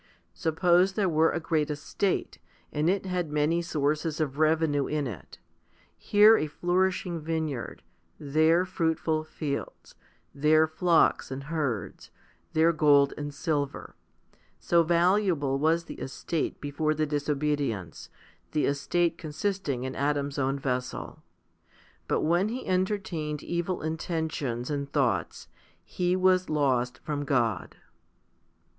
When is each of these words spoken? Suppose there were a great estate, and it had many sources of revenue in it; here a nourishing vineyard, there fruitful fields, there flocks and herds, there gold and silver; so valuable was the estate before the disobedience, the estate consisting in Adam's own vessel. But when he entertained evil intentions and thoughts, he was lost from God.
Suppose 0.33 0.93
there 0.93 1.07
were 1.07 1.29
a 1.29 1.39
great 1.39 1.69
estate, 1.69 2.39
and 2.71 2.89
it 2.89 3.05
had 3.05 3.31
many 3.31 3.61
sources 3.61 4.19
of 4.19 4.39
revenue 4.39 4.87
in 4.87 5.05
it; 5.05 5.37
here 5.95 6.35
a 6.39 6.49
nourishing 6.63 7.19
vineyard, 7.19 7.83
there 8.19 8.65
fruitful 8.65 9.23
fields, 9.23 9.93
there 10.33 10.65
flocks 10.65 11.29
and 11.29 11.43
herds, 11.43 12.09
there 12.53 12.73
gold 12.73 13.13
and 13.15 13.31
silver; 13.31 13.95
so 14.57 14.81
valuable 14.81 15.59
was 15.59 15.83
the 15.83 15.99
estate 15.99 16.59
before 16.59 16.95
the 16.95 17.05
disobedience, 17.05 18.09
the 18.53 18.65
estate 18.65 19.19
consisting 19.19 19.83
in 19.83 19.95
Adam's 19.95 20.39
own 20.39 20.57
vessel. 20.57 21.21
But 22.07 22.21
when 22.21 22.49
he 22.49 22.65
entertained 22.65 23.43
evil 23.43 23.83
intentions 23.83 24.71
and 24.71 24.91
thoughts, 24.91 25.47
he 25.83 26.15
was 26.15 26.49
lost 26.49 26.97
from 27.03 27.23
God. 27.23 27.75